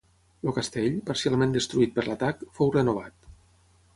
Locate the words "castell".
0.53-0.95